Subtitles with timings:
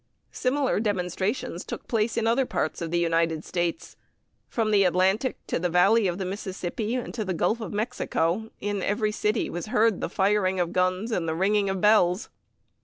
[0.31, 3.95] Similar demonstrations took place in other parts of the United States.
[4.49, 8.49] From the Atlantic to the Valley of the Mississippi, and to the Gulf of Mexico,
[8.59, 12.29] in every city was heard the firing of guns and the ringing of bells.